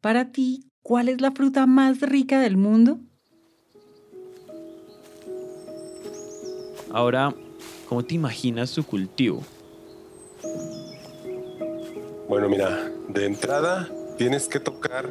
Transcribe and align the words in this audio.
Para 0.00 0.30
ti, 0.30 0.70
¿cuál 0.82 1.08
es 1.08 1.20
la 1.20 1.32
fruta 1.32 1.66
más 1.66 2.00
rica 2.00 2.40
del 2.40 2.56
mundo? 2.56 3.00
Ahora, 6.92 7.34
¿cómo 7.88 8.04
te 8.04 8.14
imaginas 8.14 8.70
su 8.70 8.86
cultivo? 8.86 9.42
Bueno, 12.28 12.48
mira, 12.48 12.90
de 13.08 13.26
entrada 13.26 13.88
tienes 14.16 14.46
que 14.46 14.60
tocar 14.60 15.10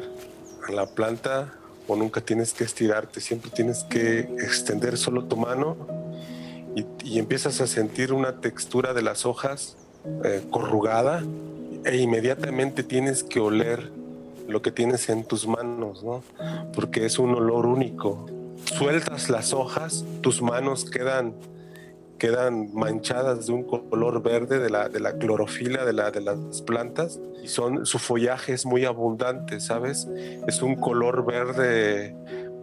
a 0.66 0.72
la 0.72 0.86
planta 0.86 1.54
o 1.86 1.94
nunca 1.94 2.22
tienes 2.22 2.54
que 2.54 2.64
estirarte, 2.64 3.20
siempre 3.20 3.50
tienes 3.50 3.84
que 3.84 4.20
extender 4.20 4.96
solo 4.96 5.24
tu 5.24 5.36
mano 5.36 5.76
y, 7.04 7.18
empiezas 7.18 7.60
a 7.60 7.66
sentir 7.66 8.12
una 8.12 8.40
textura 8.40 8.94
de 8.94 9.02
las 9.02 9.26
hojas 9.26 9.76
eh, 10.24 10.46
corrugada 10.50 11.22
e 11.84 11.96
inmediatamente 11.98 12.82
tienes 12.82 13.22
que 13.22 13.40
oler 13.40 13.90
lo 14.48 14.62
que 14.62 14.72
tienes 14.72 15.08
en 15.08 15.24
tus 15.24 15.46
manos, 15.46 16.02
¿no? 16.02 16.22
Porque 16.74 17.04
es 17.04 17.18
un 17.18 17.34
olor 17.34 17.66
único. 17.66 18.26
Sueltas 18.64 19.30
las 19.30 19.52
hojas, 19.52 20.04
tus 20.20 20.42
manos 20.42 20.84
quedan 20.84 21.34
quedan 22.18 22.74
manchadas 22.74 23.46
de 23.46 23.52
un 23.52 23.62
color 23.62 24.22
verde 24.22 24.58
de 24.58 24.70
la, 24.70 24.88
de 24.88 25.00
la 25.00 25.16
clorofila 25.18 25.84
de, 25.84 25.92
la, 25.92 26.10
de 26.10 26.20
las 26.20 26.62
plantas 26.62 27.20
y 27.42 27.48
son, 27.48 27.86
su 27.86 27.98
follaje 27.98 28.52
es 28.52 28.66
muy 28.66 28.84
abundante, 28.84 29.60
¿sabes? 29.60 30.08
Es 30.46 30.60
un 30.60 30.74
color 30.74 31.24
verde 31.24 32.14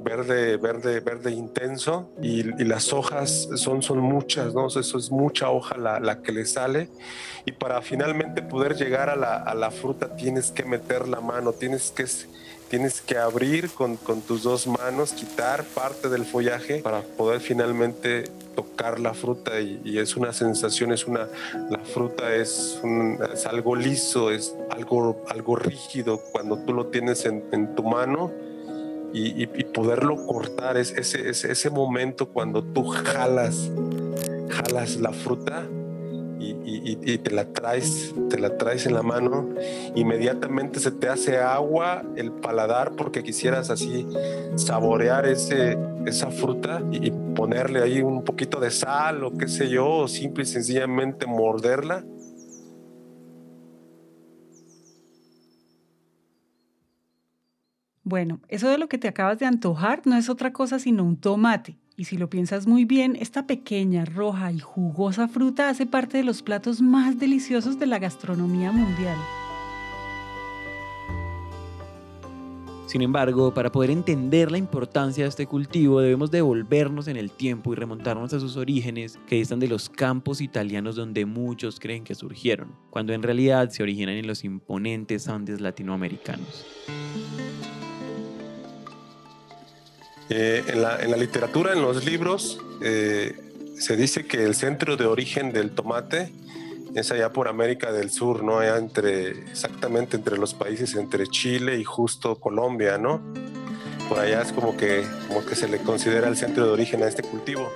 verde, 0.06 0.58
verde, 0.58 1.00
verde 1.00 1.32
intenso 1.32 2.12
y, 2.22 2.44
las 2.64 2.94
hojas 2.94 3.50
son, 3.56 3.82
son 3.82 4.00
muchas, 4.00 4.54
¿no? 4.54 4.68
Eso 4.68 4.80
es 4.80 5.12
mucha 5.12 5.50
hoja 5.50 5.78
la, 5.78 6.00
la 6.00 6.22
que 6.22 6.32
le 6.32 6.46
sale 6.46 6.90
y 7.46 7.52
para 7.52 7.82
finalmente 7.82 8.44
poder 8.44 8.76
llegar 8.76 9.10
a 9.10 9.16
la, 9.16 9.36
a 9.36 9.56
la, 9.56 9.72
fruta 9.72 10.16
tienes 10.16 10.52
que 10.52 10.64
meter 10.64 11.08
la 11.08 11.22
mano, 11.22 11.54
tienes 11.54 11.92
que, 11.92 12.06
tienes 12.70 13.02
que 13.02 13.18
abrir 13.18 13.72
con, 13.72 13.98
con 13.98 14.22
tus 14.22 14.44
dos 14.44 14.68
manos, 14.68 15.12
quitar 15.12 15.64
parte 15.64 16.08
del 16.08 16.24
follaje 16.24 16.82
para 16.84 17.02
poder 17.02 17.42
finalmente 17.42 18.26
tocar 18.56 19.00
la 19.00 19.14
fruta 19.14 19.60
y, 19.60 19.98
es 19.98 20.16
una 20.16 20.34
sensación, 20.34 20.94
es 20.94 21.06
una, 21.06 21.28
la 21.70 21.80
fruta 21.80 22.34
es, 22.36 22.80
es, 23.34 23.46
algo 23.48 23.76
liso, 23.76 24.32
es 24.32 24.56
algo, 24.70 25.24
algo 25.30 25.56
rígido 25.56 26.22
cuando 26.32 26.58
tú 26.60 26.74
lo 26.74 26.88
tienes 26.88 27.26
en, 27.26 27.44
en 27.52 27.76
tu 27.76 27.84
mano 27.84 28.32
y, 29.18 29.64
poderlo 29.66 30.26
cortar, 30.26 30.78
es 30.78 30.92
ese, 30.92 31.30
ese, 31.30 31.52
ese, 31.52 31.70
momento 31.70 32.28
cuando 32.28 32.64
tú 32.64 32.84
jalas, 32.84 33.72
jalas 34.50 34.98
la 34.98 35.14
fruta 35.14 35.66
y, 36.38 37.18
te 37.18 37.32
la 37.32 37.46
traes, 37.46 38.14
te 38.30 38.38
la 38.38 38.58
traes 38.58 38.86
en 38.86 38.94
la 38.94 39.04
mano, 39.04 39.50
inmediatamente 39.96 40.80
se 40.80 40.92
te 40.92 41.08
hace 41.08 41.38
agua 41.38 42.04
el 42.18 42.32
paladar 42.32 42.92
porque 42.96 43.24
quisieras 43.24 43.70
así 43.70 44.06
saborear 44.56 45.26
ese, 45.26 45.78
esa 46.06 46.30
fruta 46.32 46.82
y 46.92 47.12
ponerle 47.36 47.82
ahí 47.82 48.02
un 48.02 48.24
poquito 48.24 48.60
de 48.60 48.70
sal 48.70 49.24
o 49.24 49.32
qué 49.32 49.48
sé 49.48 49.70
yo, 49.70 49.90
o 49.90 50.08
simple 50.08 50.44
y 50.44 50.48
sencillamente 50.48 51.26
morderla 51.26 52.04
Bueno, 58.08 58.40
eso 58.50 58.70
de 58.70 58.78
lo 58.78 58.88
que 58.88 59.00
te 59.00 59.08
acabas 59.08 59.40
de 59.40 59.48
antojar 59.48 60.04
no 60.06 60.16
es 60.16 60.30
otra 60.30 60.54
cosa 60.54 60.78
sino 60.78 61.04
un 61.04 61.18
tomate. 61.18 61.76
Y 61.98 62.04
si 62.04 62.18
lo 62.18 62.30
piensas 62.30 62.68
muy 62.68 62.86
bien, 62.86 63.16
esta 63.16 63.48
pequeña, 63.48 64.06
roja 64.06 64.52
y 64.52 64.60
jugosa 64.60 65.28
fruta 65.28 65.70
hace 65.70 65.88
parte 65.88 66.18
de 66.18 66.24
los 66.24 66.44
platos 66.44 66.82
más 66.82 67.18
deliciosos 67.18 67.80
de 67.80 67.88
la 67.88 67.98
gastronomía 67.98 68.72
mundial. 68.72 69.18
Sin 72.86 73.02
embargo, 73.02 73.56
para 73.56 73.72
poder 73.72 73.90
entender 73.90 74.52
la 74.52 74.60
importancia 74.60 75.24
de 75.24 75.30
este 75.30 75.48
cultivo 75.48 76.00
debemos 76.00 76.30
devolvernos 76.30 77.08
en 77.08 77.18
el 77.18 77.32
tiempo 77.32 77.74
y 77.74 77.76
remontarnos 77.76 78.32
a 78.34 78.40
sus 78.40 78.56
orígenes 78.56 79.18
que 79.26 79.42
están 79.42 79.60
de 79.60 79.68
los 79.68 79.90
campos 79.90 80.42
italianos 80.42 80.96
donde 80.96 81.26
muchos 81.26 81.80
creen 81.80 82.04
que 82.04 82.14
surgieron, 82.14 82.76
cuando 82.92 83.14
en 83.14 83.24
realidad 83.24 83.72
se 83.72 83.82
originan 83.82 84.16
en 84.16 84.28
los 84.28 84.44
imponentes 84.44 85.28
Andes 85.28 85.60
latinoamericanos. 85.60 86.68
Eh, 90.30 90.64
en, 90.68 90.82
la, 90.82 91.18
literatura, 91.18 91.74
en 91.74 91.82
los 91.82 92.04
libros, 92.04 92.60
eh, 92.82 93.36
se 93.78 93.96
dice 93.96 94.26
que 94.26 94.44
el 94.44 94.56
centro 94.56 94.98
de 94.98 95.06
origen 95.06 95.52
del 95.52 95.72
tomate 95.72 96.32
es 96.96 97.12
allá 97.12 97.32
por 97.32 97.48
América 97.48 97.92
del 97.92 98.10
Sur, 98.10 98.44
¿no? 98.44 98.60
Allá 98.60 98.78
entre, 98.78 99.30
exactamente 99.50 100.18
entre 100.18 100.38
los 100.38 100.54
países, 100.54 100.96
entre 100.96 101.28
Chile 101.28 101.78
y 101.78 101.84
justo 101.84 102.40
Colombia, 102.40 102.98
¿no? 102.98 103.22
Por 104.10 104.20
allá 104.20 104.42
es 104.42 104.52
como 104.52 104.76
que, 104.78 105.04
como 105.28 105.46
que 105.46 105.56
se 105.56 105.68
le 105.68 105.80
considera 105.80 106.28
el 106.28 106.38
centro 106.38 106.66
de 106.66 106.72
origen 106.72 107.04
a 107.04 107.08
este 107.08 107.22
cultivo. 107.22 107.70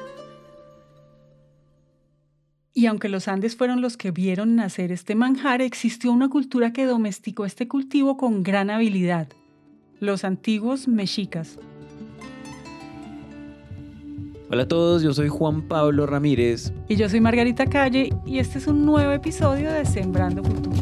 Y 2.74 2.86
aunque 2.86 3.10
los 3.10 3.28
Andes 3.28 3.58
fueron 3.58 3.82
los 3.82 3.98
que 3.98 4.12
vieron 4.12 4.56
nacer 4.56 4.92
este 4.92 5.14
manjar, 5.14 5.62
existió 5.62 6.14
una 6.14 6.30
cultura 6.30 6.72
que 6.72 6.86
domesticó 6.86 7.46
este 7.46 7.68
cultivo 7.68 8.16
con 8.16 8.42
gran 8.42 8.70
habilidad, 8.70 9.28
los 10.00 10.24
antiguos 10.24 10.88
mexicas. 10.88 11.60
Hola 14.52 14.64
a 14.64 14.68
todos, 14.68 15.04
yo 15.04 15.14
soy 15.14 15.28
Juan 15.28 15.68
Pablo 15.68 16.08
Ramírez. 16.08 16.74
Y 16.88 16.96
yo 16.96 17.08
soy 17.08 17.22
Margarita 17.22 17.68
Calle 17.68 18.10
y 18.26 18.40
este 18.40 18.58
es 18.58 18.66
un 18.66 18.84
nuevo 18.84 19.12
episodio 19.12 19.72
de 19.72 19.86
Sembrando 19.86 20.44
Futuro. 20.44 20.76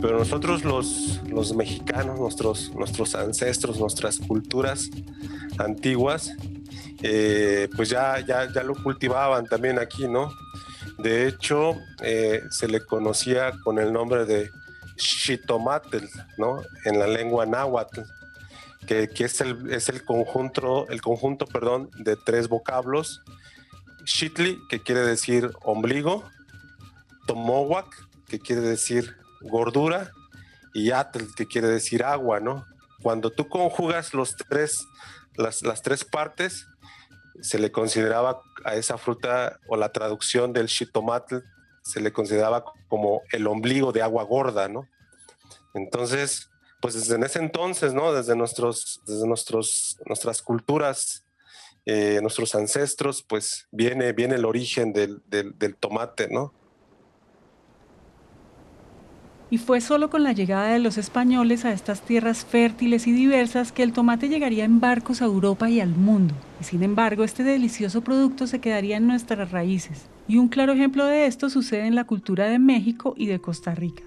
Pero 0.00 0.18
nosotros 0.18 0.64
los, 0.64 1.20
los 1.28 1.54
mexicanos, 1.54 2.18
nuestros, 2.18 2.74
nuestros 2.74 3.14
ancestros, 3.14 3.78
nuestras 3.78 4.18
culturas 4.18 4.88
antiguas, 5.58 6.32
eh, 7.02 7.68
pues 7.76 7.90
ya, 7.90 8.18
ya, 8.26 8.50
ya 8.50 8.62
lo 8.62 8.74
cultivaban 8.82 9.44
también 9.44 9.78
aquí, 9.78 10.08
¿no? 10.08 10.32
De 10.96 11.28
hecho, 11.28 11.74
eh, 12.02 12.40
se 12.48 12.66
le 12.66 12.80
conocía 12.80 13.52
con 13.62 13.78
el 13.78 13.92
nombre 13.92 14.24
de 14.24 14.48
Xitomatl, 14.96 15.98
¿no? 16.38 16.62
En 16.86 16.98
la 16.98 17.06
lengua 17.06 17.44
náhuatl 17.44 18.00
que, 18.86 19.08
es, 19.18 19.40
el, 19.40 19.72
es 19.72 19.88
el 19.88 20.04
conjunto, 20.04 20.88
el 20.88 21.00
conjunto 21.00 21.46
perdón, 21.46 21.90
de 21.98 22.16
tres 22.16 22.48
vocablos. 22.48 23.22
Shitli, 24.04 24.58
que 24.68 24.82
quiere 24.82 25.00
decir 25.02 25.50
ombligo, 25.62 26.24
Tomowak, 27.26 27.94
que 28.26 28.40
quiere 28.40 28.62
decir 28.62 29.16
gordura, 29.42 30.10
y 30.72 30.90
Atl, 30.90 31.34
que 31.36 31.46
quiere 31.46 31.68
decir 31.68 32.04
agua, 32.04 32.40
¿no? 32.40 32.66
Cuando 33.02 33.30
tú 33.30 33.48
conjugas 33.48 34.14
los 34.14 34.36
tres, 34.36 34.86
las, 35.36 35.62
las 35.62 35.82
tres 35.82 36.04
partes, 36.04 36.66
se 37.40 37.58
le 37.58 37.72
consideraba 37.72 38.42
a 38.64 38.74
esa 38.74 38.98
fruta 38.98 39.58
o 39.68 39.76
la 39.76 39.90
traducción 39.90 40.52
del 40.52 40.66
shitomatl 40.66 41.38
se 41.82 42.00
le 42.00 42.12
consideraba 42.12 42.64
como 42.88 43.22
el 43.32 43.46
ombligo 43.46 43.92
de 43.92 44.02
agua 44.02 44.24
gorda, 44.24 44.68
¿no? 44.68 44.88
Entonces, 45.74 46.50
pues 46.80 46.94
desde 46.94 47.24
ese 47.24 47.38
entonces, 47.38 47.94
¿no? 47.94 48.12
Desde, 48.12 48.34
nuestros, 48.34 49.00
desde 49.06 49.26
nuestros, 49.26 49.98
nuestras 50.06 50.42
culturas, 50.42 51.24
eh, 51.86 52.18
nuestros 52.22 52.54
ancestros, 52.54 53.22
pues 53.22 53.68
viene, 53.70 54.12
viene 54.12 54.36
el 54.36 54.44
origen 54.44 54.92
del, 54.92 55.22
del, 55.26 55.76
tomate, 55.76 56.28
¿no? 56.30 56.52
Y 59.52 59.58
fue 59.58 59.80
solo 59.80 60.10
con 60.10 60.22
la 60.22 60.32
llegada 60.32 60.68
de 60.68 60.78
los 60.78 60.96
españoles 60.96 61.64
a 61.64 61.72
estas 61.72 62.02
tierras 62.02 62.44
fértiles 62.44 63.08
y 63.08 63.12
diversas 63.12 63.72
que 63.72 63.82
el 63.82 63.92
tomate 63.92 64.28
llegaría 64.28 64.64
en 64.64 64.78
barcos 64.78 65.22
a 65.22 65.24
Europa 65.24 65.68
y 65.68 65.80
al 65.80 65.88
mundo. 65.88 66.34
Y 66.60 66.64
sin 66.64 66.84
embargo, 66.84 67.24
este 67.24 67.42
delicioso 67.42 68.02
producto 68.02 68.46
se 68.46 68.60
quedaría 68.60 68.96
en 68.96 69.08
nuestras 69.08 69.50
raíces. 69.50 70.06
Y 70.28 70.36
un 70.36 70.48
claro 70.48 70.72
ejemplo 70.72 71.04
de 71.04 71.26
esto 71.26 71.50
sucede 71.50 71.86
en 71.86 71.96
la 71.96 72.04
cultura 72.04 72.44
de 72.44 72.60
México 72.60 73.14
y 73.16 73.26
de 73.26 73.40
Costa 73.40 73.74
Rica. 73.74 74.04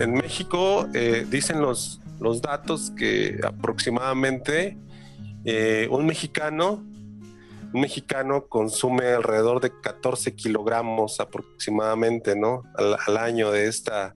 En 0.00 0.14
México 0.14 0.88
eh, 0.94 1.26
dicen 1.28 1.60
los, 1.60 2.00
los 2.20 2.40
datos 2.40 2.90
que 2.96 3.38
aproximadamente 3.44 4.78
eh, 5.44 5.88
un 5.90 6.06
mexicano 6.06 6.82
un 7.74 7.82
mexicano 7.82 8.46
consume 8.48 9.08
alrededor 9.08 9.60
de 9.60 9.70
14 9.78 10.34
kilogramos 10.34 11.20
aproximadamente, 11.20 12.34
¿no? 12.34 12.62
Al, 12.74 13.16
año 13.18 13.52
de 13.52 13.66
esta, 13.66 14.14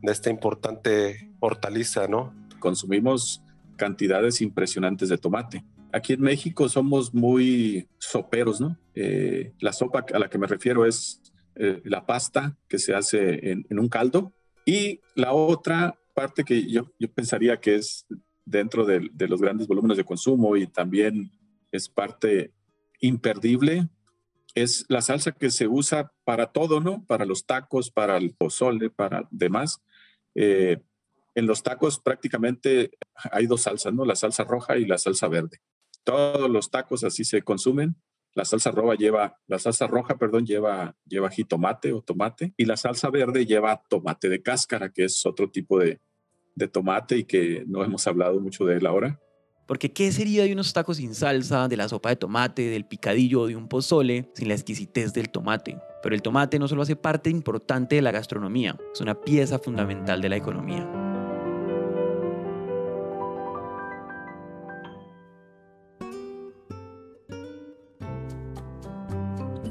de 0.00 0.12
esta 0.12 0.30
importante 0.30 1.32
hortaliza, 1.40 2.06
¿no? 2.06 2.32
Consumimos 2.60 3.42
cantidades 3.76 4.40
impresionantes 4.40 5.08
de 5.08 5.18
tomate. 5.18 5.64
Aquí 5.92 6.12
en 6.12 6.22
México 6.22 6.68
somos 6.68 7.12
muy 7.12 7.88
soperos, 7.98 8.60
¿no? 8.60 8.78
Eh, 8.94 9.52
la 9.58 9.72
sopa 9.72 10.06
a 10.14 10.18
la 10.20 10.30
que 10.30 10.38
me 10.38 10.46
refiero 10.46 10.86
es 10.86 11.20
la 11.56 12.04
pasta 12.04 12.56
que 12.68 12.78
se 12.78 12.94
hace 12.94 13.50
en, 13.52 13.64
en 13.68 13.78
un 13.78 13.88
caldo 13.88 14.32
y 14.64 15.00
la 15.14 15.32
otra 15.32 15.98
parte 16.14 16.44
que 16.44 16.70
yo, 16.70 16.90
yo 16.98 17.12
pensaría 17.12 17.60
que 17.60 17.76
es 17.76 18.06
dentro 18.44 18.84
de, 18.84 19.10
los 19.28 19.40
grandes 19.40 19.66
volúmenes 19.66 19.96
de 19.96 20.04
consumo 20.04 20.56
y 20.56 20.66
también 20.66 21.30
es 21.72 21.88
parte 21.88 22.52
imperdible 23.00 23.88
es 24.54 24.84
la 24.88 25.02
salsa 25.02 25.32
que 25.32 25.50
se 25.50 25.66
usa 25.66 26.12
para 26.24 26.52
todo, 26.52 26.80
¿no? 26.80 27.04
Para 27.06 27.24
los 27.24 27.44
tacos, 27.44 27.90
para 27.90 28.16
el 28.16 28.34
pozole, 28.34 28.88
para 28.88 29.26
demás. 29.30 29.82
Eh, 30.34 30.80
en 31.34 31.46
los 31.46 31.62
tacos 31.62 31.98
prácticamente 31.98 32.92
hay 33.32 33.46
dos 33.46 33.62
salsas, 33.62 33.92
¿no? 33.92 34.04
La 34.04 34.14
salsa 34.14 34.44
roja 34.44 34.78
y 34.78 34.84
la 34.84 34.98
salsa 34.98 35.26
verde. 35.26 35.60
Todos 36.04 36.48
los 36.48 36.70
tacos 36.70 37.02
así 37.02 37.24
se 37.24 37.42
consumen. 37.42 37.96
La 38.34 38.44
salsa 38.44 38.70
roja 38.70 38.96
lleva, 38.96 39.38
la 39.46 39.58
salsa 39.58 39.86
roja, 39.86 40.18
perdón, 40.18 40.44
lleva, 40.44 40.96
lleva 41.06 41.30
jitomate 41.30 41.92
o 41.92 42.02
tomate 42.02 42.52
y 42.56 42.64
la 42.64 42.76
salsa 42.76 43.10
verde 43.10 43.46
lleva 43.46 43.82
tomate 43.88 44.28
de 44.28 44.42
cáscara, 44.42 44.90
que 44.90 45.04
es 45.04 45.24
otro 45.24 45.50
tipo 45.50 45.78
de, 45.78 46.00
de 46.54 46.68
tomate 46.68 47.18
y 47.18 47.24
que 47.24 47.64
no 47.66 47.84
hemos 47.84 48.06
hablado 48.06 48.40
mucho 48.40 48.64
de 48.64 48.76
él 48.76 48.86
ahora. 48.86 49.20
Porque 49.66 49.92
¿qué 49.92 50.12
sería 50.12 50.44
de 50.44 50.52
unos 50.52 50.72
tacos 50.72 50.98
sin 50.98 51.14
salsa, 51.14 51.68
de 51.68 51.76
la 51.76 51.88
sopa 51.88 52.10
de 52.10 52.16
tomate, 52.16 52.68
del 52.68 52.84
picadillo 52.84 53.42
o 53.42 53.46
de 53.46 53.56
un 53.56 53.68
pozole 53.68 54.30
sin 54.34 54.48
la 54.48 54.54
exquisitez 54.54 55.14
del 55.14 55.30
tomate? 55.30 55.78
Pero 56.02 56.14
el 56.14 56.22
tomate 56.22 56.58
no 56.58 56.68
solo 56.68 56.82
hace 56.82 56.96
parte 56.96 57.30
importante 57.30 57.96
de 57.96 58.02
la 58.02 58.10
gastronomía, 58.10 58.76
es 58.92 59.00
una 59.00 59.14
pieza 59.14 59.58
fundamental 59.58 60.20
de 60.20 60.28
la 60.28 60.36
economía. 60.36 61.03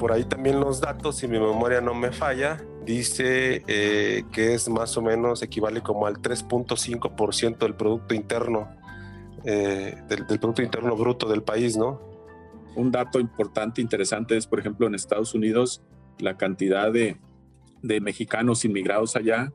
Por 0.03 0.11
ahí 0.11 0.25
también 0.25 0.59
los 0.59 0.81
datos, 0.81 1.15
si 1.15 1.29
mi 1.29 1.39
memoria 1.39 1.79
no 1.79 1.93
me 1.93 2.11
falla, 2.11 2.61
dice 2.85 3.63
eh, 3.67 4.25
que 4.33 4.53
es 4.53 4.67
más 4.67 4.97
o 4.97 5.01
menos 5.01 5.41
equivale 5.41 5.79
como 5.79 6.07
al 6.07 6.17
3.5% 6.17 7.59
del 7.59 7.73
Producto 7.73 8.13
Interno 8.13 8.67
eh, 9.45 9.95
del, 10.09 10.25
Producto 10.25 10.61
Interno 10.61 10.97
Bruto 10.97 11.29
del 11.29 11.41
país, 11.41 11.77
¿no? 11.77 12.01
Un 12.75 12.91
dato 12.91 13.17
importante, 13.17 13.79
interesante 13.79 14.35
es, 14.35 14.45
por 14.45 14.59
ejemplo, 14.59 14.87
en 14.87 14.93
Estados 14.93 15.33
Unidos, 15.35 15.81
la 16.19 16.35
cantidad 16.35 16.91
de, 16.91 17.17
mexicanos 17.81 18.65
inmigrados 18.65 19.15
allá, 19.15 19.53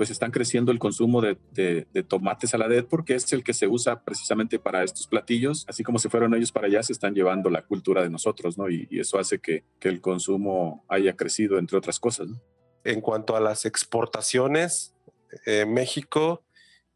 pues 0.00 0.08
están 0.08 0.30
creciendo 0.30 0.72
el 0.72 0.78
consumo 0.78 1.20
de, 1.20 1.36
de, 1.52 2.02
tomate 2.02 2.46
saladet 2.46 2.88
porque 2.88 3.16
es 3.16 3.30
el 3.34 3.44
que 3.44 3.52
se 3.52 3.68
usa 3.68 4.02
precisamente 4.02 4.58
para 4.58 4.82
estos 4.82 5.06
platillos. 5.06 5.66
Así 5.68 5.84
como 5.84 5.98
se 5.98 6.08
fueron 6.08 6.32
ellos 6.32 6.52
para 6.52 6.68
allá, 6.68 6.82
se 6.82 6.94
están 6.94 7.14
llevando 7.14 7.50
la 7.50 7.66
cultura 7.66 8.02
de 8.02 8.08
nosotros, 8.08 8.56
¿no? 8.56 8.70
Y, 8.70 8.88
eso 8.92 9.18
hace 9.18 9.40
que, 9.40 9.62
que, 9.78 9.90
el 9.90 10.00
consumo 10.00 10.86
haya 10.88 11.16
crecido, 11.16 11.58
entre 11.58 11.76
otras 11.76 12.00
cosas. 12.00 12.28
¿no? 12.28 12.40
En 12.82 13.02
cuanto 13.02 13.36
a 13.36 13.40
las 13.40 13.66
exportaciones, 13.66 14.94
eh, 15.44 15.66
México 15.66 16.44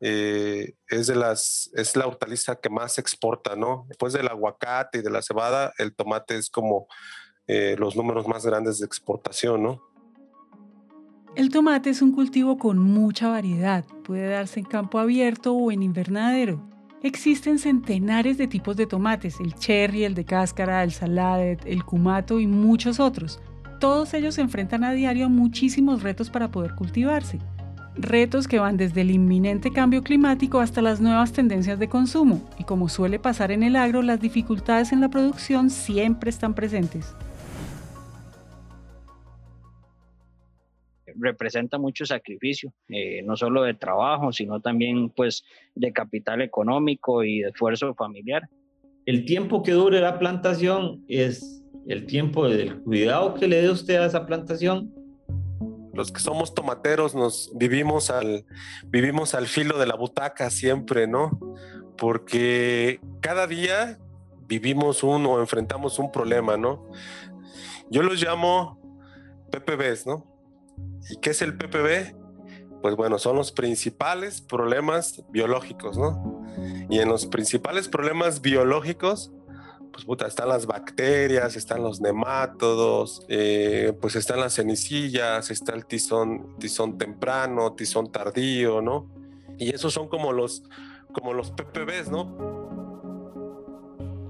eh, 0.00 0.72
es 0.88 1.06
de 1.06 1.16
las 1.16 1.72
es 1.74 1.96
la 1.96 2.06
hortaliza 2.06 2.58
que 2.58 2.70
más 2.70 2.96
exporta, 2.96 3.54
¿no? 3.54 3.84
Después 3.86 4.14
del 4.14 4.28
aguacate 4.28 5.00
y 5.00 5.02
de 5.02 5.10
la 5.10 5.20
cebada, 5.20 5.74
el 5.76 5.94
tomate 5.94 6.38
es 6.38 6.48
como 6.48 6.86
eh, 7.48 7.76
los 7.78 7.96
números 7.96 8.26
más 8.26 8.46
grandes 8.46 8.78
de 8.78 8.86
exportación, 8.86 9.62
¿no? 9.62 9.93
El 11.36 11.48
tomate 11.48 11.90
es 11.90 12.00
un 12.00 12.12
cultivo 12.12 12.58
con 12.58 12.78
mucha 12.78 13.28
variedad. 13.28 13.84
Puede 14.04 14.28
darse 14.28 14.60
en 14.60 14.66
campo 14.66 15.00
abierto 15.00 15.52
o 15.52 15.72
en 15.72 15.82
invernadero. 15.82 16.62
Existen 17.02 17.58
centenares 17.58 18.38
de 18.38 18.46
tipos 18.46 18.76
de 18.76 18.86
tomates, 18.86 19.40
el 19.40 19.54
cherry, 19.54 20.04
el 20.04 20.14
de 20.14 20.24
cáscara, 20.24 20.84
el 20.84 20.92
saladet, 20.92 21.66
el 21.66 21.84
cumato 21.84 22.38
y 22.38 22.46
muchos 22.46 23.00
otros. 23.00 23.40
Todos 23.80 24.14
ellos 24.14 24.36
se 24.36 24.42
enfrentan 24.42 24.84
a 24.84 24.92
diario 24.92 25.26
a 25.26 25.28
muchísimos 25.28 26.04
retos 26.04 26.30
para 26.30 26.52
poder 26.52 26.76
cultivarse 26.76 27.40
retos 27.96 28.48
que 28.48 28.58
van 28.58 28.76
desde 28.76 29.02
el 29.02 29.10
inminente 29.10 29.72
cambio 29.72 30.02
climático 30.02 30.60
hasta 30.60 30.82
las 30.82 31.00
nuevas 31.00 31.32
tendencias 31.32 31.78
de 31.78 31.88
consumo, 31.88 32.42
y 32.58 32.64
como 32.64 32.88
suele 32.88 33.18
pasar 33.18 33.52
en 33.52 33.62
el 33.62 33.76
agro, 33.76 34.02
las 34.02 34.20
dificultades 34.20 34.92
en 34.92 35.00
la 35.00 35.10
producción 35.10 35.70
siempre 35.70 36.30
están 36.30 36.54
presentes. 36.54 37.14
Representa 41.18 41.78
mucho 41.78 42.04
sacrificio, 42.06 42.72
eh, 42.88 43.22
no 43.22 43.36
solo 43.36 43.62
de 43.62 43.74
trabajo, 43.74 44.32
sino 44.32 44.60
también 44.60 45.10
pues 45.10 45.44
de 45.74 45.92
capital 45.92 46.42
económico 46.42 47.24
y 47.24 47.40
de 47.40 47.48
esfuerzo 47.48 47.94
familiar. 47.94 48.48
El 49.06 49.24
tiempo 49.24 49.62
que 49.62 49.72
dure 49.72 50.00
la 50.00 50.18
plantación 50.18 51.04
es 51.08 51.62
el 51.86 52.06
tiempo 52.06 52.48
del 52.48 52.80
cuidado 52.82 53.34
que 53.34 53.46
le 53.46 53.62
dé 53.62 53.70
usted 53.70 53.96
a 53.96 54.06
esa 54.06 54.26
plantación 54.26 54.92
los 55.94 56.10
que 56.10 56.20
somos 56.20 56.54
tomateros 56.54 57.14
nos 57.14 57.50
vivimos 57.54 58.10
al, 58.10 58.44
vivimos 58.86 59.34
al 59.34 59.46
filo 59.46 59.78
de 59.78 59.86
la 59.86 59.94
butaca 59.94 60.50
siempre, 60.50 61.06
¿no? 61.06 61.38
Porque 61.96 63.00
cada 63.20 63.46
día 63.46 63.98
vivimos 64.46 65.02
un 65.02 65.24
o 65.26 65.40
enfrentamos 65.40 65.98
un 65.98 66.10
problema, 66.10 66.56
¿no? 66.56 66.84
Yo 67.90 68.02
los 68.02 68.20
llamo 68.20 68.78
PPBs, 69.50 70.06
¿no? 70.06 70.26
¿Y 71.10 71.16
qué 71.20 71.30
es 71.30 71.42
el 71.42 71.56
PPB? 71.56 72.14
Pues 72.82 72.96
bueno, 72.96 73.18
son 73.18 73.36
los 73.36 73.52
principales 73.52 74.40
problemas 74.40 75.22
biológicos, 75.30 75.96
¿no? 75.96 76.44
Y 76.90 76.98
en 76.98 77.08
los 77.08 77.26
principales 77.26 77.88
problemas 77.88 78.40
biológicos 78.40 79.32
pues 79.94 80.04
puta, 80.06 80.26
están 80.26 80.48
las 80.48 80.66
bacterias, 80.66 81.54
están 81.54 81.80
los 81.80 82.00
nemátodos, 82.00 83.24
eh, 83.28 83.96
pues 84.00 84.16
están 84.16 84.40
las 84.40 84.56
cenicillas, 84.56 85.52
está 85.52 85.72
el 85.72 85.86
tizón, 85.86 86.58
tizón 86.58 86.98
temprano, 86.98 87.74
tizón 87.74 88.10
tardío, 88.10 88.82
¿no? 88.82 89.08
Y 89.56 89.72
esos 89.72 89.94
son 89.94 90.08
como 90.08 90.32
los, 90.32 90.64
como 91.12 91.32
los 91.32 91.52
PPBs, 91.52 92.10
¿no? 92.10 92.63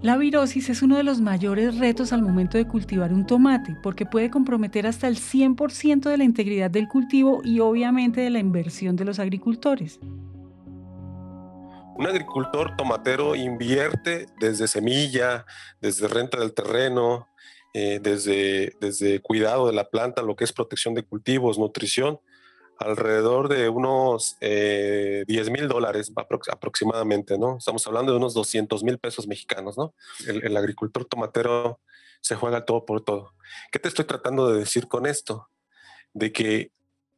La 0.04 0.18
virosis 0.18 0.68
es 0.68 0.82
uno 0.82 0.98
de 0.98 1.02
los 1.02 1.22
mayores 1.22 1.78
retos 1.78 2.12
al 2.12 2.20
momento 2.20 2.58
de 2.58 2.68
cultivar 2.68 3.10
un 3.10 3.26
tomate, 3.26 3.74
porque 3.82 4.04
puede 4.04 4.28
comprometer 4.28 4.86
hasta 4.86 5.08
el 5.08 5.16
100% 5.16 6.10
de 6.10 6.18
la 6.18 6.24
integridad 6.24 6.70
del 6.70 6.88
cultivo 6.88 7.40
y 7.42 7.60
obviamente 7.60 8.20
de 8.20 8.28
la 8.28 8.38
inversión 8.38 8.96
de 8.96 9.06
los 9.06 9.18
agricultores. 9.18 9.98
Un 11.96 12.06
agricultor 12.06 12.76
tomatero 12.76 13.34
invierte 13.34 14.26
desde 14.38 14.68
semilla, 14.68 15.46
desde 15.80 16.06
renta 16.06 16.38
del 16.38 16.52
terreno, 16.52 17.26
eh, 17.72 17.98
desde, 18.02 18.76
desde 18.82 19.20
cuidado 19.20 19.68
de 19.68 19.72
la 19.72 19.88
planta, 19.88 20.20
lo 20.20 20.36
que 20.36 20.44
es 20.44 20.52
protección 20.52 20.92
de 20.92 21.04
cultivos, 21.04 21.58
nutrición, 21.58 22.20
alrededor 22.78 23.48
de 23.48 23.68
unos 23.68 24.36
10 24.40 24.42
eh, 24.50 25.50
mil 25.50 25.68
dólares 25.68 26.12
aproximadamente, 26.50 27.38
¿no? 27.38 27.58
Estamos 27.58 27.86
hablando 27.86 28.12
de 28.12 28.18
unos 28.18 28.34
200 28.34 28.82
mil 28.84 28.98
pesos 28.98 29.26
mexicanos, 29.26 29.78
¿no? 29.78 29.94
El, 30.26 30.44
el, 30.44 30.56
agricultor 30.56 31.04
tomatero 31.04 31.80
se 32.20 32.34
juega 32.34 32.64
todo 32.64 32.84
por 32.84 33.02
todo. 33.02 33.34
¿Qué 33.70 33.78
te 33.78 33.88
estoy 33.88 34.04
tratando 34.04 34.50
de 34.50 34.58
decir 34.58 34.88
con 34.88 35.06
esto? 35.06 35.48
De 36.12 36.32
que 36.32 36.70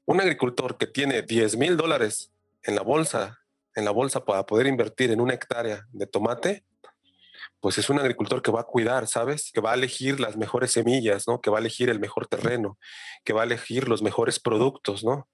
un 0.05 0.21
agricultor 0.21 0.77
que 0.77 0.87
tiene 0.87 1.23
10 1.23 1.57
mil 1.57 1.77
dólares 1.77 2.31
en 2.63 2.75
la 2.75 2.83
bolsa 2.83 3.41
en 3.77 3.85
la 3.85 3.91
bolsa 3.93 4.25
para 4.25 4.45
poder 4.45 4.67
invertir 4.67 5.11
en 5.11 5.21
una 5.21 5.35
hectárea 5.35 5.87
de 5.93 6.07
tomate, 6.07 6.65
pues 7.61 7.79
es 7.79 7.89
un 7.91 7.99
agricultor 7.99 8.43
que 8.43 8.51
va 8.51 8.61
a 8.61 8.65
cuidar, 8.65 9.07
¿sabes? 9.07 9.51
Que 9.53 9.61
va 9.61 9.73
a 9.73 9.75
elegir 9.75 10.21
las 10.21 10.37
mejores 10.37 10.73
semillas, 10.73 11.27
¿no? 11.27 11.41
Que 11.41 11.51
va 11.51 11.59
a 11.59 11.61
elegir 11.61 11.89
el 11.89 12.01
mejor 12.01 12.27
terreno, 12.27 12.79
que 13.25 13.33
va 13.33 13.43
a 13.43 13.45
elegir 13.45 13.89
los 13.89 14.03
mejores 14.03 14.39
productos, 14.39 15.05
¿no? 15.05 15.29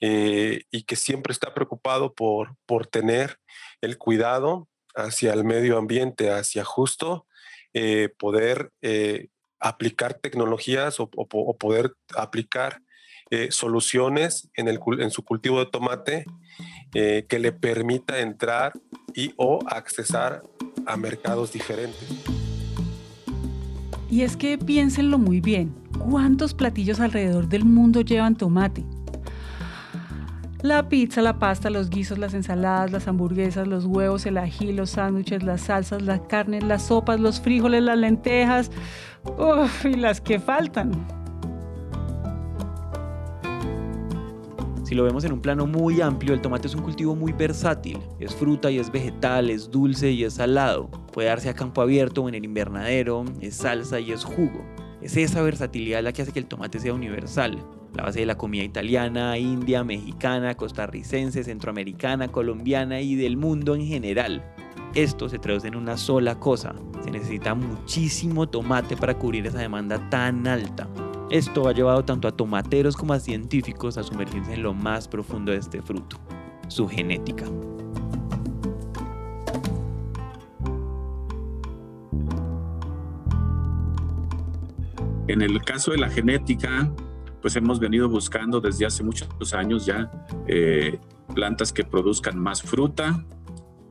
Eh, 0.00 0.62
y 0.70 0.84
que 0.84 0.96
siempre 0.96 1.32
está 1.32 1.52
preocupado 1.54 2.14
por, 2.14 2.56
por 2.66 2.86
tener 2.86 3.36
el 3.80 3.98
cuidado 3.98 4.68
hacia 4.94 5.32
el 5.32 5.44
medio 5.44 5.76
ambiente, 5.78 6.30
hacia 6.30 6.64
justo 6.64 7.26
eh, 7.74 8.08
poder 8.18 8.70
eh, 8.82 9.28
aplicar 9.60 10.14
tecnologías 10.14 10.98
o, 10.98 11.08
poder 11.08 11.92
aplicar 12.16 12.80
soluciones 13.50 14.50
en, 14.54 14.66
el, 14.66 14.80
en 14.98 15.12
su 15.12 15.24
cultivo 15.24 15.60
de 15.60 15.70
tomate 15.70 16.24
que 16.92 17.38
le 17.38 17.52
permita 17.52 18.18
entrar 18.18 18.72
y 19.14 19.34
o 19.36 19.60
accesar 19.68 20.42
a 20.90 20.96
mercados 20.96 21.52
diferentes. 21.52 22.08
Y 24.10 24.22
es 24.22 24.36
que 24.36 24.58
piénsenlo 24.58 25.18
muy 25.18 25.40
bien, 25.40 25.72
¿cuántos 25.98 26.52
platillos 26.52 26.98
alrededor 26.98 27.48
del 27.48 27.64
mundo 27.64 28.00
llevan 28.00 28.34
tomate? 28.34 28.84
La 30.62 30.88
pizza, 30.88 31.22
la 31.22 31.38
pasta, 31.38 31.70
los 31.70 31.88
guisos, 31.88 32.18
las 32.18 32.34
ensaladas, 32.34 32.90
las 32.90 33.08
hamburguesas, 33.08 33.66
los 33.66 33.86
huevos, 33.86 34.26
el 34.26 34.36
ají, 34.36 34.72
los 34.72 34.90
sándwiches, 34.90 35.42
las 35.42 35.62
salsas, 35.62 36.02
las 36.02 36.20
carnes, 36.22 36.64
las 36.64 36.82
sopas, 36.82 37.18
los 37.18 37.40
frijoles, 37.40 37.82
las 37.82 37.96
lentejas, 37.96 38.70
y 39.84 39.94
las 39.94 40.20
que 40.20 40.38
faltan. 40.38 40.90
Si 44.90 44.96
lo 44.96 45.04
vemos 45.04 45.22
en 45.22 45.32
un 45.32 45.40
plano 45.40 45.68
muy 45.68 46.00
amplio, 46.00 46.34
el 46.34 46.40
tomate 46.40 46.66
es 46.66 46.74
un 46.74 46.82
cultivo 46.82 47.14
muy 47.14 47.32
versátil. 47.32 48.00
Es 48.18 48.34
fruta 48.34 48.72
y 48.72 48.80
es 48.80 48.90
vegetal, 48.90 49.48
es 49.48 49.70
dulce 49.70 50.10
y 50.10 50.24
es 50.24 50.34
salado. 50.34 50.90
Puede 51.12 51.28
darse 51.28 51.48
a 51.48 51.54
campo 51.54 51.80
abierto 51.80 52.24
o 52.24 52.28
en 52.28 52.34
el 52.34 52.44
invernadero, 52.44 53.24
es 53.40 53.54
salsa 53.54 54.00
y 54.00 54.10
es 54.10 54.24
jugo. 54.24 54.64
Es 55.00 55.16
esa 55.16 55.42
versatilidad 55.42 56.02
la 56.02 56.12
que 56.12 56.22
hace 56.22 56.32
que 56.32 56.40
el 56.40 56.46
tomate 56.46 56.80
sea 56.80 56.92
universal. 56.92 57.64
La 57.94 58.02
base 58.02 58.18
de 58.18 58.26
la 58.26 58.36
comida 58.36 58.64
italiana, 58.64 59.38
india, 59.38 59.84
mexicana, 59.84 60.56
costarricense, 60.56 61.44
centroamericana, 61.44 62.26
colombiana 62.26 63.00
y 63.00 63.14
del 63.14 63.36
mundo 63.36 63.76
en 63.76 63.86
general. 63.86 64.42
Esto 64.96 65.28
se 65.28 65.38
traduce 65.38 65.68
en 65.68 65.76
una 65.76 65.96
sola 65.96 66.40
cosa. 66.40 66.74
Se 67.04 67.12
necesita 67.12 67.54
muchísimo 67.54 68.48
tomate 68.48 68.96
para 68.96 69.16
cubrir 69.16 69.46
esa 69.46 69.58
demanda 69.58 70.10
tan 70.10 70.48
alta. 70.48 70.88
Esto 71.30 71.68
ha 71.68 71.72
llevado 71.72 72.04
tanto 72.04 72.26
a 72.26 72.32
tomateros 72.32 72.96
como 72.96 73.12
a 73.12 73.20
científicos 73.20 73.96
a 73.96 74.02
sumergirse 74.02 74.54
en 74.54 74.64
lo 74.64 74.74
más 74.74 75.06
profundo 75.06 75.52
de 75.52 75.58
este 75.58 75.80
fruto, 75.80 76.16
su 76.66 76.88
genética. 76.88 77.46
En 85.28 85.40
el 85.40 85.62
caso 85.62 85.92
de 85.92 85.98
la 85.98 86.10
genética, 86.10 86.90
pues 87.40 87.54
hemos 87.54 87.78
venido 87.78 88.08
buscando 88.08 88.60
desde 88.60 88.86
hace 88.86 89.04
muchos 89.04 89.54
años 89.54 89.86
ya 89.86 90.10
eh, 90.48 90.98
plantas 91.32 91.72
que 91.72 91.84
produzcan 91.84 92.40
más 92.40 92.60
fruta, 92.60 93.24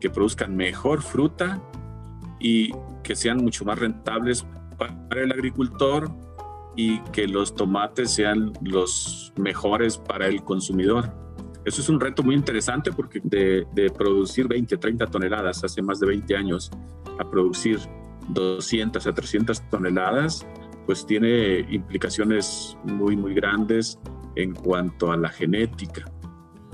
que 0.02 0.10
produzcan 0.10 0.58
mejor 0.58 1.02
fruta 1.02 1.62
y 2.38 2.74
que 3.02 3.16
sean 3.16 3.38
mucho 3.38 3.64
más 3.64 3.80
rentables 3.80 4.46
para 4.78 5.22
el 5.22 5.32
agricultor 5.32 6.12
y 6.80 7.02
que 7.12 7.28
los 7.28 7.54
tomates 7.54 8.10
sean 8.10 8.54
los 8.62 9.34
mejores 9.36 9.98
para 9.98 10.28
el 10.28 10.42
consumidor. 10.46 11.14
Eso 11.66 11.82
es 11.82 11.90
un 11.90 12.00
reto 12.00 12.24
muy 12.24 12.36
interesante 12.36 12.90
porque 12.94 13.20
de, 13.22 13.68
de, 13.74 13.90
producir 13.90 14.48
20, 14.48 14.78
30 14.78 15.08
toneladas 15.08 15.62
hace 15.62 15.82
más 15.82 16.00
de 16.00 16.08
20 16.08 16.38
años 16.38 16.72
a 17.20 17.30
producir 17.30 17.80
200 18.30 19.06
a 19.06 19.14
300 19.14 19.70
toneladas, 19.70 20.48
pues 20.86 21.06
tiene 21.06 21.66
implicaciones 21.70 22.78
muy, 22.86 23.18
muy 23.18 23.34
grandes 23.34 24.00
en 24.38 24.56
cuanto 24.56 25.12
a 25.12 25.18
la 25.18 25.28
genética. 25.28 26.10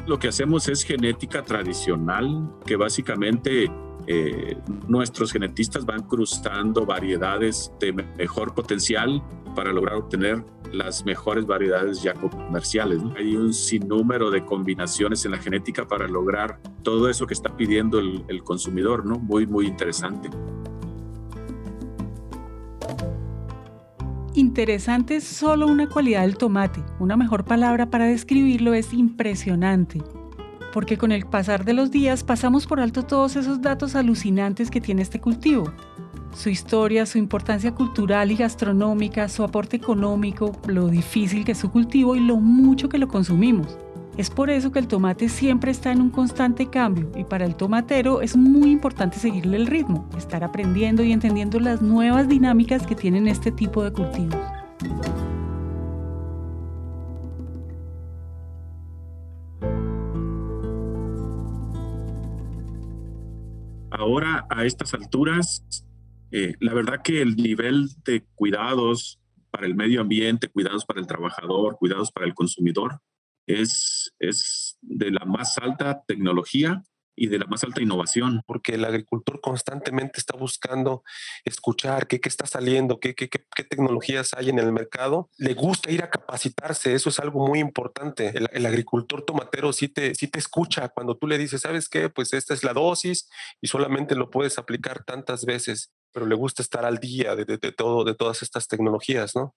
Lo 0.06 0.20
que 0.20 0.28
hacemos 0.28 0.70
es 0.70 0.84
genética 0.84 1.42
tradicional, 1.42 2.48
que 2.64 2.76
básicamente 2.76 3.72
eh, 4.06 4.56
nuestros 4.88 5.32
genetistas 5.32 5.84
van 5.84 6.04
cruzando 6.04 6.86
variedades 6.86 7.72
de 7.80 7.92
mejor 7.92 8.54
potencial 8.54 9.24
para 9.56 9.72
lograr 9.72 9.96
obtener 9.96 10.44
las 10.72 11.06
mejores 11.06 11.46
variedades 11.46 12.04
ya 12.04 12.14
comerciales. 12.14 13.02
Hay 13.18 13.36
un 13.36 13.54
sinnúmero 13.54 14.30
de 14.30 14.46
combinaciones 14.46 15.26
en 15.26 15.32
la 15.32 15.38
genética 15.38 15.88
para 15.88 16.08
lograr 16.08 16.60
todo 16.84 17.10
eso 17.10 17.26
que 17.26 17.34
está 17.34 17.56
pidiendo 17.56 17.98
el, 18.00 18.24
el 18.28 18.44
consumidor, 18.44 19.06
¿no? 19.06 19.18
Muy, 19.18 19.48
muy 19.48 19.66
interesante. 19.68 20.30
Interesante 24.36 25.16
es 25.16 25.24
solo 25.24 25.66
una 25.66 25.88
cualidad 25.88 26.24
del 26.24 26.38
tomate. 26.38 26.84
Una 27.00 27.16
mejor 27.16 27.46
palabra 27.46 27.90
para 27.90 28.06
describirlo 28.06 28.74
es 28.74 28.94
impresionante. 28.94 30.04
Porque 30.74 30.98
con 30.98 31.14
el 31.14 31.26
pasar 31.26 31.64
de 31.64 31.74
los 31.74 31.90
días 31.90 32.26
pasamos 32.26 32.68
por 32.68 32.82
alto 32.82 33.04
todos 33.04 33.38
esos 33.38 33.62
datos 33.62 33.96
alucinantes 33.96 34.70
que 34.70 34.82
tiene 34.82 35.04
este 35.04 35.22
cultivo. 35.22 35.72
Su 36.36 36.50
historia, 36.50 37.06
su 37.06 37.18
importancia 37.18 37.74
cultural 37.74 38.30
y 38.30 38.36
gastronómica, 38.36 39.30
su 39.30 39.42
aporte 39.42 39.77
económico, 39.77 40.51
lo 40.68 40.89
difícil 40.89 41.46
que 41.46 41.54
es 41.54 41.58
su 41.58 41.72
cultivo 41.72 42.13
y 42.18 42.20
lo 42.20 42.36
mucho 42.36 42.89
que 42.89 42.98
lo 42.98 43.08
consumimos. 43.08 43.80
Es 44.18 44.30
por 44.30 44.50
eso 44.50 44.70
que 44.70 44.80
el 44.80 44.88
tomate 44.89 45.30
siempre 45.30 45.72
está 45.72 45.94
en 45.94 46.01
un 46.01 46.10
constante 46.10 46.70
cambio 46.70 47.10
y 47.15 47.24
para 47.24 47.46
el 47.46 47.56
tomatero 47.56 48.22
es 48.22 48.36
muy 48.36 48.72
importante 48.72 49.18
seguirle 49.18 49.56
el 49.56 49.65
ritmo, 49.65 50.10
estar 50.18 50.44
aprendiendo 50.44 51.04
y 51.04 51.13
entendiendo 51.13 51.58
las 51.62 51.82
nuevas 51.82 52.27
dinámicas 52.27 52.86
que 52.86 52.96
tienen 52.96 53.30
este 53.30 53.51
tipo 53.54 53.82
de 53.82 53.94
cultivos. 53.94 54.36
Ahora, 63.89 64.46
a 64.50 64.65
estas 64.65 64.94
alturas, 64.94 65.63
eh, 66.38 66.56
la 66.60 66.74
verdad 66.74 67.01
que 67.01 67.22
el 67.22 67.38
nivel 67.38 67.88
de 68.04 68.25
cuidados 68.36 69.22
para 69.51 69.68
el 69.68 69.74
medio 69.74 70.01
ambiente, 70.01 70.50
cuidados 70.50 70.86
para 70.86 71.00
el 71.00 71.08
trabajador, 71.08 71.77
cuidados 71.77 72.12
para 72.12 72.25
el 72.25 72.34
consumidor, 72.34 73.00
es, 73.48 74.13
es 74.20 74.77
de 74.82 75.12
la 75.12 75.24
más 75.24 75.58
alta 75.60 76.04
tecnología 76.06 76.84
y 77.15 77.27
de 77.27 77.39
la 77.39 77.46
más 77.46 77.63
alta 77.63 77.82
innovación. 77.82 78.42
Porque 78.46 78.74
el 78.74 78.84
agricultor 78.84 79.39
constantemente 79.39 80.20
está 80.20 80.36
buscando 80.36 81.04
escuchar 81.46 82.06
qué, 82.06 82.20
qué 82.20 82.27
está 82.27 82.46
saliendo, 82.46 83.00
qué, 83.00 83.15
qué, 83.15 83.30
qué, 83.30 83.63
tecnologías 83.63 84.34
hay 84.34 84.50
en 84.50 84.60
el 84.60 84.74
mercado. 84.74 85.30
Le 85.38 85.54
gusta 85.54 85.89
ir 85.89 86.04
a 86.04 86.10
capacitarse, 86.10 86.94
eso 86.96 87.08
es 87.08 87.20
algo 87.20 87.48
muy 87.48 87.60
importante. 87.60 88.38
El, 88.38 88.50
el, 88.51 88.65
agricultor 88.65 89.24
tomatero 89.24 89.72
sí 89.72 89.88
te, 89.88 90.13
sí 90.15 90.27
te 90.27 90.39
escucha 90.39 90.89
cuando 90.89 91.15
tú 91.15 91.27
le 91.27 91.38
dices, 91.38 91.62
¿sabes 91.62 91.88
qué? 91.88 92.10
Pues 92.10 92.34
esta 92.34 92.54
es 92.54 92.65
la 92.65 92.74
dosis 92.74 93.30
y 93.62 93.68
solamente 93.68 94.15
lo 94.15 94.30
puedes 94.30 94.58
aplicar 94.58 95.06
tantas 95.06 95.46
veces, 95.46 95.94
pero 96.16 96.26
le 96.28 96.36
gusta 96.36 96.62
estar 96.62 96.86
al 96.86 96.98
día 97.00 97.36
de, 97.36 97.46
todo, 97.74 98.06
de 98.06 98.16
todas 98.16 98.42
estas 98.42 98.70
tecnologías, 98.70 99.36
¿no? 99.36 99.54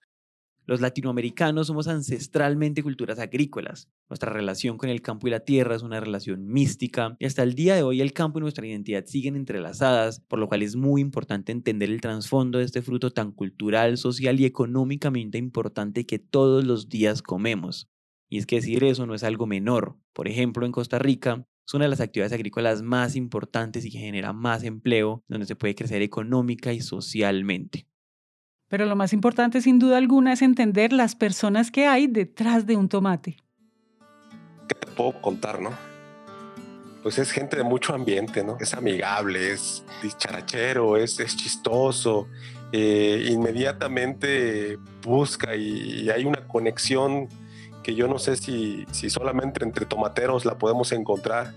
Los 0.67 0.81
latinoamericanos 0.81 1.69
somos 1.69 1.87
ancestralmente 1.87 2.83
culturas 2.83 3.21
agrícolas. 3.21 3.88
Nuestra 4.11 4.33
relación 4.33 4.77
con 4.77 4.91
el 4.91 5.00
campo 5.00 5.29
y 5.29 5.31
la 5.31 5.45
tierra 5.45 5.77
es 5.77 5.83
una 5.83 6.00
relación 6.00 6.49
mística 6.49 7.17
y 7.21 7.27
hasta 7.27 7.45
el 7.45 7.55
día 7.55 7.77
de 7.77 7.85
hoy 7.85 8.00
el 8.00 8.12
campo 8.12 8.38
y 8.38 8.43
nuestra 8.43 8.67
identidad 8.67 9.07
siguen 9.07 9.37
entrelazadas, 9.37 10.19
por 10.19 10.41
lo 10.41 10.49
cual 10.49 10.65
es 10.65 10.75
muy 10.75 11.00
importante 11.00 11.53
entender 11.53 11.91
el 11.91 12.00
trasfondo 12.00 12.59
de 12.59 12.65
este 12.65 12.83
fruto 12.83 13.12
tan 13.12 13.31
cultural, 13.31 13.97
social 13.97 14.41
y 14.41 14.45
económicamente 14.45 15.38
importante 15.38 16.07
que 16.07 16.19
todos 16.19 16.65
los 16.65 16.88
días 16.88 17.23
comemos. 17.23 17.88
Y 18.29 18.38
es 18.38 18.47
que 18.47 18.57
decir 18.57 18.83
eso 18.83 19.07
no 19.07 19.15
es 19.15 19.23
algo 19.23 19.47
menor. 19.47 19.97
Por 20.12 20.27
ejemplo, 20.27 20.67
en 20.67 20.73
Costa 20.73 20.99
Rica, 20.99 21.47
es 21.68 21.75
una 21.75 21.84
de 21.84 21.90
las 21.90 22.00
actividades 22.00 22.32
agrícolas 22.32 22.80
más 22.80 23.14
importantes 23.14 23.84
y 23.84 23.90
que 23.90 23.98
genera 23.98 24.32
más 24.32 24.64
empleo, 24.64 25.22
donde 25.28 25.44
se 25.44 25.54
puede 25.54 25.75
crecer 25.75 26.00
económica 26.00 26.72
y 26.72 26.80
socialmente. 26.80 27.87
Pero 28.68 28.87
lo 28.87 28.96
más 28.96 29.12
importante, 29.12 29.60
sin 29.60 29.78
duda 29.78 29.98
alguna, 29.98 30.32
es 30.32 30.40
entender 30.40 30.94
las 30.94 31.14
personas 31.14 31.70
que 31.70 31.87
hay 31.87 32.06
detrás 32.06 32.64
de 32.64 32.76
un 32.76 32.88
tomate. 32.88 33.37
¿Qué 34.66 34.75
te 34.76 34.87
puedo 34.87 35.20
contar, 35.20 35.60
no? 35.60 35.72
Pues 37.02 37.18
es 37.18 37.30
gente 37.30 37.58
de 37.58 37.64
mucho 37.64 37.94
ambiente, 37.94 38.42
¿no? 38.42 38.56
Es 38.58 38.72
amigable, 38.72 39.52
es 39.52 39.84
dicharachero, 40.02 40.96
es, 40.96 41.20
es 41.20 41.37
chistoso, 41.37 42.28
eh, 42.72 43.28
inmediatamente 43.30 44.78
busca 45.02 45.54
y, 45.54 46.04
y, 46.04 46.10
hay 46.10 46.25
una 46.25 46.48
conexión 46.48 47.28
que 47.88 47.95
yo 47.95 48.07
no 48.07 48.18
sé 48.18 48.37
si, 48.37 48.85
si 48.90 49.09
solamente 49.09 49.64
entre 49.64 49.87
tomateros 49.87 50.45
la 50.45 50.59
podemos 50.59 50.92
encontrar 50.92 51.54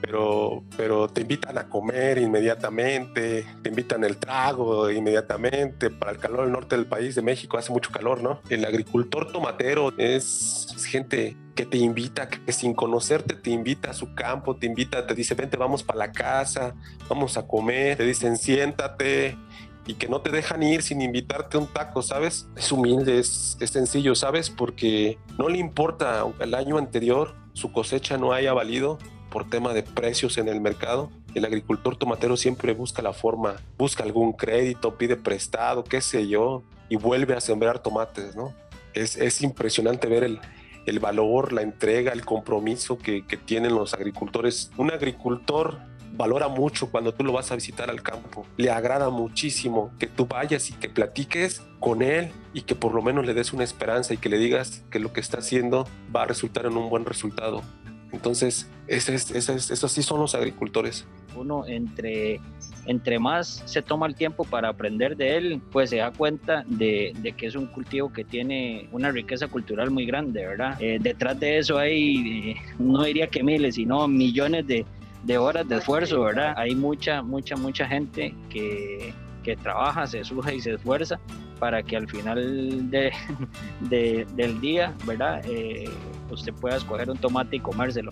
pero, 0.00 0.62
pero 0.76 1.08
te 1.08 1.22
invitan 1.22 1.58
a 1.58 1.68
comer 1.68 2.18
inmediatamente, 2.18 3.44
te 3.60 3.68
invitan 3.68 4.04
el 4.04 4.18
trago 4.18 4.88
inmediatamente. 4.88 5.90
Para 5.90 6.12
el 6.12 6.18
calor 6.18 6.42
del 6.42 6.52
norte 6.52 6.76
del 6.76 6.86
país, 6.86 7.16
de 7.16 7.22
México, 7.22 7.58
hace 7.58 7.72
mucho 7.72 7.90
calor, 7.90 8.22
¿no? 8.22 8.40
El 8.50 8.64
agricultor 8.64 9.32
tomatero 9.32 9.92
es, 9.98 10.68
es 10.76 10.84
gente 10.84 11.36
que 11.56 11.66
te 11.66 11.78
invita, 11.78 12.28
que 12.28 12.52
sin 12.52 12.74
conocerte 12.74 13.34
te 13.34 13.50
invita 13.50 13.90
a 13.90 13.94
su 13.94 14.14
campo, 14.14 14.56
te 14.56 14.66
invita, 14.66 15.06
te 15.06 15.14
dice, 15.14 15.34
vente, 15.34 15.56
vamos 15.56 15.82
para 15.82 15.98
la 15.98 16.12
casa, 16.12 16.74
vamos 17.08 17.36
a 17.36 17.48
comer, 17.48 17.96
te 17.96 18.04
dicen, 18.04 18.36
siéntate, 18.36 19.36
y 19.86 19.94
que 19.94 20.08
no 20.08 20.20
te 20.20 20.30
dejan 20.30 20.62
ir 20.62 20.82
sin 20.82 21.02
invitarte 21.02 21.58
un 21.58 21.66
taco, 21.66 22.02
¿sabes? 22.02 22.48
Es 22.56 22.72
humilde, 22.72 23.18
es, 23.18 23.56
sencillo, 23.64 24.14
¿sabes? 24.14 24.50
Porque 24.50 25.18
no 25.38 25.48
le 25.48 25.58
importa, 25.58 26.24
el 26.40 26.54
año 26.54 26.78
anterior 26.78 27.34
su 27.52 27.70
cosecha 27.72 28.16
no 28.16 28.32
haya 28.32 28.52
valido 28.52 28.98
por 29.30 29.48
tema 29.48 29.74
de 29.74 29.82
precios 29.82 30.38
en 30.38 30.48
el 30.48 30.60
mercado. 30.60 31.10
El 31.34 31.44
agricultor 31.44 31.96
tomatero 31.96 32.36
siempre 32.36 32.72
busca 32.72 33.02
la 33.02 33.12
forma, 33.12 33.56
busca 33.76 34.04
algún 34.04 34.32
crédito, 34.32 34.96
pide 34.96 35.16
prestado, 35.16 35.84
qué 35.84 36.00
sé 36.00 36.28
yo, 36.28 36.62
y 36.88 36.96
vuelve 36.96 37.34
a 37.34 37.40
sembrar 37.40 37.80
tomates, 37.80 38.36
¿no? 38.36 38.54
Es, 38.94 39.16
es 39.16 39.42
impresionante 39.42 40.06
ver 40.06 40.24
el, 40.24 40.40
el 40.86 41.00
valor, 41.00 41.52
la 41.52 41.62
entrega, 41.62 42.12
el 42.12 42.24
compromiso 42.24 42.96
que 42.96 43.22
tienen 43.44 43.74
los 43.74 43.92
agricultores. 43.92 44.70
Un 44.76 44.92
agricultor 44.92 45.80
valora 46.16 46.48
mucho 46.48 46.90
cuando 46.90 47.12
tú 47.12 47.24
lo 47.24 47.32
vas 47.32 47.50
a 47.52 47.54
visitar 47.54 47.90
al 47.90 48.02
campo. 48.02 48.46
Le 48.56 48.70
agrada 48.70 49.10
muchísimo 49.10 49.92
que 49.98 50.06
tú 50.06 50.26
vayas 50.26 50.70
y 50.70 50.74
que 50.74 50.88
platiques 50.88 51.62
con 51.80 52.02
él 52.02 52.30
y 52.52 52.62
que 52.62 52.74
por 52.74 52.94
lo 52.94 53.02
menos 53.02 53.26
le 53.26 53.34
des 53.34 53.52
una 53.52 53.64
esperanza 53.64 54.14
y 54.14 54.16
que 54.16 54.28
le 54.28 54.38
digas 54.38 54.84
que 54.90 54.98
lo 54.98 55.12
que 55.12 55.20
está 55.20 55.38
haciendo 55.38 55.86
va 56.14 56.22
a 56.22 56.26
resultar 56.26 56.66
en 56.66 56.76
un 56.76 56.88
buen 56.88 57.04
resultado. 57.04 57.62
Entonces, 58.12 58.70
ese 58.86 59.14
es, 59.14 59.30
ese 59.32 59.54
es, 59.54 59.70
esos 59.70 59.90
sí 59.90 60.02
son 60.02 60.20
los 60.20 60.36
agricultores. 60.36 61.04
Uno 61.36 61.66
entre, 61.66 62.40
entre 62.86 63.18
más 63.18 63.62
se 63.64 63.82
toma 63.82 64.06
el 64.06 64.14
tiempo 64.14 64.44
para 64.44 64.68
aprender 64.68 65.16
de 65.16 65.36
él, 65.36 65.60
pues 65.72 65.90
se 65.90 65.96
da 65.96 66.12
cuenta 66.12 66.64
de, 66.68 67.12
de 67.18 67.32
que 67.32 67.46
es 67.46 67.56
un 67.56 67.66
cultivo 67.66 68.12
que 68.12 68.24
tiene 68.24 68.88
una 68.92 69.10
riqueza 69.10 69.48
cultural 69.48 69.90
muy 69.90 70.06
grande, 70.06 70.46
¿verdad? 70.46 70.80
Eh, 70.80 70.98
detrás 71.00 71.40
de 71.40 71.58
eso 71.58 71.76
hay, 71.76 72.52
eh, 72.52 72.56
no 72.78 73.02
diría 73.02 73.26
que 73.26 73.42
miles, 73.42 73.74
sino 73.74 74.06
millones 74.06 74.64
de, 74.68 74.86
de 75.24 75.38
horas 75.38 75.68
de 75.68 75.76
esfuerzo, 75.76 76.22
¿verdad? 76.22 76.54
Hay 76.56 76.74
mucha, 76.74 77.22
mucha, 77.22 77.56
mucha 77.56 77.86
gente 77.86 78.34
que, 78.50 79.14
que 79.42 79.56
trabaja, 79.56 80.06
se 80.06 80.24
suja 80.24 80.52
y 80.52 80.60
se 80.60 80.74
esfuerza 80.74 81.18
para 81.58 81.82
que 81.82 81.96
al 81.96 82.08
final 82.08 82.90
de, 82.90 83.12
de, 83.80 84.26
del 84.34 84.60
día, 84.60 84.92
¿verdad? 85.06 85.40
Eh, 85.44 85.88
usted 86.30 86.52
pueda 86.54 86.76
escoger 86.76 87.10
un 87.10 87.16
tomate 87.16 87.56
y 87.56 87.60
comérselo. 87.60 88.10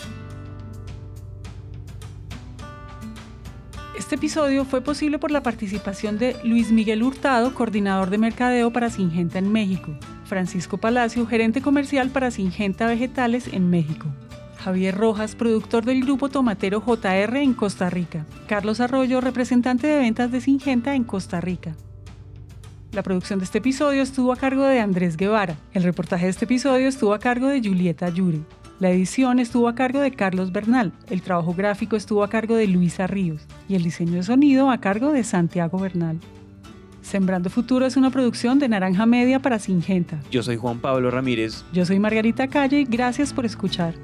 Este 3.97 4.15
episodio 4.17 4.65
fue 4.65 4.81
posible 4.81 5.19
por 5.19 5.31
la 5.31 5.43
participación 5.43 6.19
de 6.19 6.37
Luis 6.45 6.73
Miguel 6.73 7.03
Hurtado, 7.03 7.55
coordinador 7.55 8.11
de 8.11 8.19
mercadeo 8.19 8.73
para 8.73 8.91
Singenta 8.91 9.39
en 9.39 9.53
México, 9.53 9.93
Francisco 10.25 10.79
Palacio, 10.79 11.27
gerente 11.27 11.61
comercial 11.63 12.11
para 12.11 12.31
Singenta 12.31 12.87
Vegetales 12.87 13.49
en 13.53 13.71
México, 13.71 14.07
Javier 14.63 14.97
Rojas, 14.97 15.35
productor 15.35 15.85
del 15.85 16.03
grupo 16.03 16.29
tomatero 16.29 16.81
JR 16.81 17.37
en 17.37 17.53
Costa 17.53 17.91
Rica, 17.91 18.27
Carlos 18.47 18.79
Arroyo, 18.81 19.21
representante 19.21 19.89
de 19.89 19.99
ventas 19.99 20.31
de 20.31 20.41
Singenta 20.41 20.95
en 20.95 21.03
Costa 21.03 21.41
Rica. 21.41 21.75
La 22.93 23.03
producción 23.03 23.41
de 23.41 23.45
este 23.45 23.59
episodio 23.59 24.03
estuvo 24.03 24.33
a 24.33 24.37
cargo 24.37 24.63
de 24.65 24.79
Andrés 24.79 25.17
Guevara. 25.17 25.57
El 25.73 25.83
reportaje 25.83 26.27
de 26.27 26.31
este 26.31 26.45
episodio 26.45 26.87
estuvo 26.87 27.13
a 27.13 27.19
cargo 27.19 27.49
de 27.49 27.61
Julieta 27.61 28.09
Yuri. 28.09 28.45
La 28.79 28.91
edición 28.91 29.41
estuvo 29.41 29.67
a 29.67 29.75
cargo 29.75 29.99
de 29.99 30.13
Carlos 30.13 30.53
Bernal, 30.53 30.93
el 31.11 31.23
trabajo 31.23 31.55
gráfico 31.55 31.97
estuvo 31.97 32.23
a 32.23 32.29
cargo 32.29 32.55
de 32.55 32.69
Luisa 32.69 33.07
Ríos 33.07 33.47
y 33.69 33.75
el 33.75 33.83
diseño 33.83 34.15
de 34.15 34.23
sonido 34.23 34.71
a 34.71 34.79
cargo 34.79 35.11
de 35.11 35.25
Santiago 35.25 35.79
Bernal. 35.79 36.21
Sembrando 37.01 37.51
Futuro 37.51 37.85
es 37.85 37.97
una 37.97 38.11
producción 38.11 38.61
de 38.61 38.69
Naranja 38.69 39.07
Media 39.07 39.41
para 39.41 39.59
Singenta. 39.59 40.21
Yo 40.31 40.43
soy 40.45 40.57
Juan 40.57 40.79
Pablo 40.79 41.11
Ramírez. 41.11 41.65
Yo 41.73 41.85
soy 41.85 41.99
Margarita 41.99 42.47
Calle 42.47 42.81
y 42.81 42.85
gracias 42.85 43.33
por 43.33 43.45
escuchar. 43.45 43.95